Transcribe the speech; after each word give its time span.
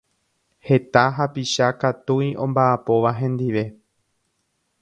Heta 0.69 1.03
hapicha 1.17 1.67
katui 1.83 2.31
omba'apóva 2.47 3.15
hendive 3.21 3.65